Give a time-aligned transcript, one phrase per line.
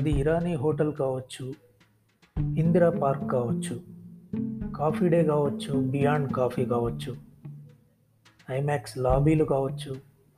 [0.00, 1.54] అది ఇరానీ హోటల్ కావచ్చు
[2.56, 3.80] ఇందిరా పార్క్ కావచ్చు
[4.76, 7.16] కాఫీ డే కావచ్చు బియాండ్ కాఫీ కావచ్చు
[8.50, 9.96] ఐమాక్స్ లాబీలు కావచ్చు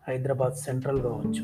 [0.08, 1.42] హైదరాబాద్ సెంట్రల్ కావచ్చు.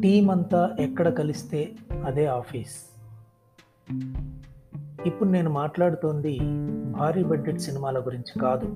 [0.00, 1.72] టీం అంతా ఎక్కడ కలిస్తే
[2.04, 2.76] అదే ఆఫీస్.
[5.06, 6.38] ఇప్పుడు నేను మాట్లాడుతోంది
[6.90, 8.66] భారీ బడ్జెట్ సినిమాల గురించి కాదు.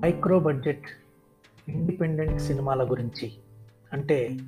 [0.00, 0.84] మైక్రో బడ్జెట్
[1.68, 3.32] ఇండిపెండెంట్ సినిమాల గురించి.
[3.92, 4.38] అంటే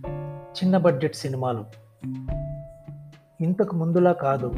[0.56, 1.64] చిన్న బడ్జెట్ సినిమాలు.
[3.40, 4.52] ఇంతకు ముందులా కాదు.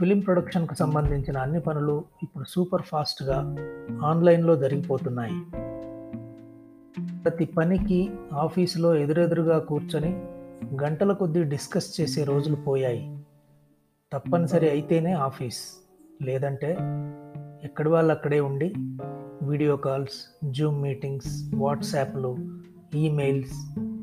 [0.00, 3.56] ఫిలిం ప్రొడక్షన్కు సంబంధించిన అన్ని పనులు ఇప్పుడు సూపర్ ఫాస్ట్గా
[4.04, 5.42] ఆన్లైన్లో జరిగిపోతున్నాయి.
[7.24, 10.22] ప్రతి పనికి ఆఫీసులో ఎదురెదురుగా కూర్చొని
[10.82, 13.24] గంటల కొద్దీ డిస్కస్ చేసే రోజులు పోయాయి.
[14.12, 15.86] తప్పనిసరి అయితేనే ఆఫీస్
[16.22, 16.76] లేదంటే
[17.64, 18.74] ఎక్కడి వాళ్ళు అక్కడే ఉండి
[19.42, 22.36] వీడియో కాల్స్ జూమ్ మీటింగ్స్ వాట్సాప్లు
[22.94, 23.93] ఈమెయిల్స్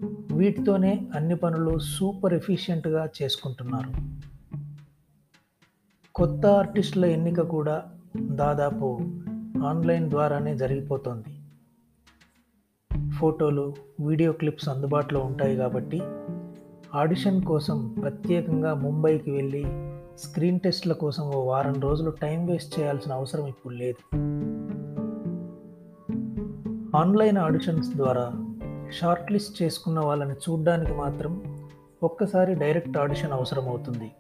[0.42, 3.89] వీటితోనే అన్ని పనులు సూపర్ ఎఫిషియెంట్గా చేసుకుంటున్నారు.
[6.16, 7.84] కొత్త ఆర్టిస్టుల ఎన్నిక కూడా
[8.22, 9.00] దాదాపు
[9.66, 11.38] ఆన్లైన్ ద్వారానే జరిగిపోతుంది.
[13.12, 16.02] ఫోటోలు వీడియో క్లిప్స్ అందుబాటులో ఉంటాయి కాబట్టి
[16.95, 19.64] ఆడిషన్ కోసం ప్రత్యేకంగా ముంబైకి వెళ్ళి
[20.17, 24.17] స్క్రీన్ టెస్ట్ల కోసం ఓ వారం రోజులు టైం వేస్ట్ చేయాల్సిన అవసరం ఇప్పుడు లేదు.
[26.97, 28.50] ఆన్లైన్ ఆడిషన్స్ ద్వారా
[29.00, 31.44] షార్ట్ లిస్ట్ చేసుకున్న వాళ్ళని చూడడానికి మాత్రం
[32.03, 34.11] ఒక్కసారి డైరెక్ట్ ఆడిషన్ అవసరం అవుతుంది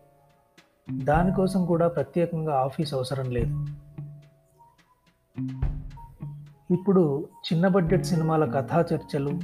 [1.03, 3.67] దానికోసం కూడా ప్రత్యేకంగా ఆఫీస్ అవసరం లేదు.
[6.73, 9.39] ఇప్పుడు చిన్న బడ్జెట్ సినిమాల కథా చర్చలు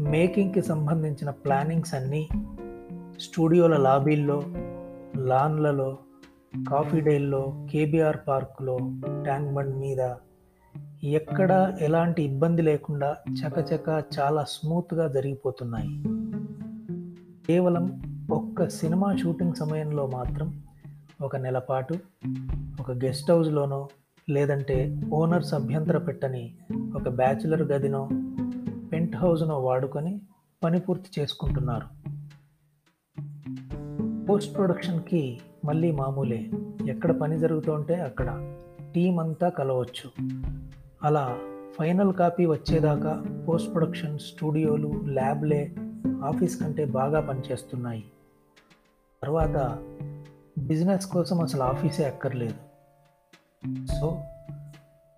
[0.00, 2.28] మేకింగ్కి సంబంధించిన ప్లానింగ్స్ అన్నీ
[3.20, 4.42] స్టూడియోల లాబీల్లో
[5.16, 5.98] లాన్లలో
[6.70, 8.76] కాఫీ డేల్లో కేబీఆర్ పార్కులో
[9.24, 10.00] ట్యాంక్ బండ్ మీద
[11.04, 16.02] ఎక్కడ ఎలాంటి ఇబ్బంది లేకుండా చకచక చాలా స్మూత్గా జరిగిపోతున్నాయి.
[17.46, 20.62] కేవలం ఒక్క సినిమా షూటింగ్ సమయంలో మాత్రం
[21.22, 21.98] ఒక నెల పాటు
[22.80, 23.88] ఒక గెస్ట్ హౌస్లోనో
[24.30, 26.54] లేదంటే ఓనర్స్ అభ్యంతర పెట్టని
[26.96, 28.08] ఒక బ్యాచులర్ గదినో
[28.92, 30.20] పెంట్ హౌస్నో వాడుకొని
[30.64, 32.06] పని పూర్తి చేసుకుంటున్నారు.
[34.26, 36.50] పోస్ట్ ప్రొడక్షన్కి మళ్ళీ మామూలే.
[36.88, 38.56] ఎక్కడ పని జరుగుతుంటే అక్కడ.
[38.94, 40.10] టీం అంతా కలవచ్చు.
[41.02, 41.38] అలా
[41.78, 45.74] ఫైనల్ కాపీ వచ్చేదాకా పోస్ట్ ప్రొడక్షన్ స్టూడియోలు ల్యాబ్లే
[46.24, 48.04] ఆఫీస్ కంటే బాగా పనిచేస్తున్నాయి.
[49.22, 49.78] తర్వాత
[50.58, 52.54] బిజినెస్ కోసం అసలు ఆఫీసే అక్కర్లేదు.
[54.00, 54.18] సో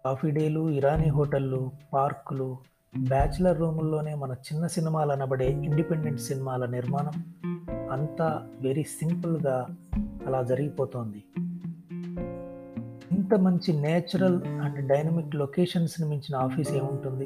[0.05, 2.57] కాఫీ డేలు ఇరానీ హోటళ్ళు పార్కులు
[3.09, 7.35] బ్యాచిలర్ రూముల్లోనే మన చిన్న సినిమాలు అనబడే ఇండిపెండెంట్ సినిమాల నిర్మాణం
[7.91, 9.67] అంతా వెరీ సింపుల్గా
[10.27, 11.25] అలా జరిగిపోతోంది.
[13.29, 17.25] ఇంత మంచి నేచురల్ అండ్ డైనమిక్ లొకేషన్స్ని మించిన ఆఫీస్ ఏముంటుంది?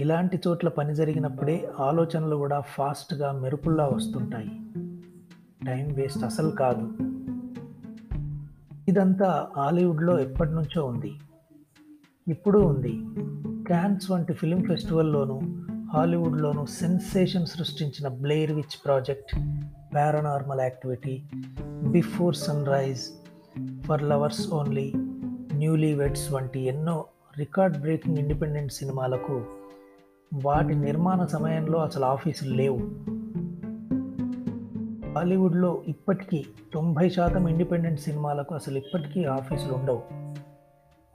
[0.00, 4.48] ఇలాంటి చోట్ల పని జరిగినప్పుడే ఆలోచనలు కూడా ఫాస్ట్గా మెరుపుల్లా వస్తుంటాయి.
[5.66, 6.92] టైం వేస్ట్ అసలు కాదు.
[8.88, 11.12] ఇదంతా హాలీవుడ్లో ఎప్పటి నుంచో ఉంది.
[12.28, 13.00] ఇప్పుడు ఉంది.
[13.64, 15.40] క్యాన్స్ వంటి ఫిలిం ఫెస్టివల్లోనూ
[15.92, 19.36] హాలీవుడ్లోనూ సెన్సేషన్ సృష్టించిన Blair Witch Project
[19.94, 21.22] Paranormal Activity
[21.90, 22.34] Before
[22.66, 23.00] Sunrise
[23.86, 24.92] For Lovers Only
[25.52, 27.04] Newly Weds వంటి ఎన్నో
[27.38, 29.44] రికార్డ్ బ్రేకింగ్ ఇండిపెండెంట్ సినిమాలకు
[30.44, 32.78] వాటి నిర్మాణ సమయంలో అసలు ఆఫీసులు లేవు.
[35.12, 40.02] బాలీవుడ్లో ఇప్పటికీ తొంభై శాతం ఇండిపెండెంట్ సినిమాలకు అసలు ఇప్పటికీ ఆఫీసులు ఉండవు.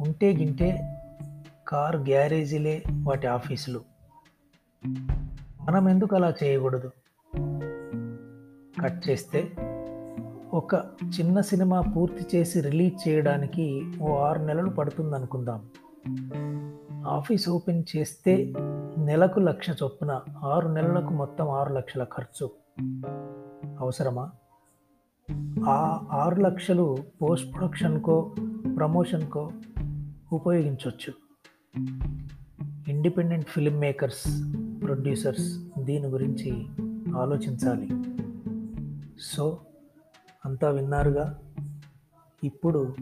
[0.04, 0.98] ఉంటే గింటే
[1.68, 3.82] కార్ గ్యారేజీలే వాటి ఆఫీసులు.
[5.62, 6.92] మనం ఎందుకు అలా చేయకూడదు?
[8.82, 9.52] కట్ చేస్తే
[10.54, 10.76] ఒక
[11.20, 15.66] చిన్న సినిమా పూర్తి చేసి రిలీజ్ చేయడానికి ఓ ఆరు నెలలు పడుతుంది అనుకుందాం
[17.08, 18.54] ఆఫీస్ ఓపెన్ చేస్తే
[18.98, 22.52] నెలకు లక్ష చొప్పున ఆరు నెలలకు మొత్తం ఆరు లక్షల ఖర్చు.
[23.80, 24.30] అవసరమా?
[25.70, 28.36] ఆ ఆరు లక్షలు పోస్ట్ ప్రొడక్షన్కో
[28.78, 29.52] ప్రమోషన్కో
[30.34, 31.14] ఉపయోగించవచ్చు
[32.88, 34.44] ఇండిపెండెంట్ ఫిల్మ్ మేకర్స్
[34.84, 36.66] ప్రొడ్యూసర్స్ దీని గురించి
[37.16, 37.90] ఆలోచించాలి.
[39.22, 39.58] సో
[40.48, 41.40] అంతా విన్నారుగా?
[42.44, 42.96] ఇప్పుడు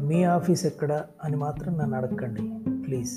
[0.00, 2.42] మీ ఆఫీస్ ఎక్కడ అని మాత్రం నన్ను అడగండి
[2.86, 3.14] ప్లీజ్.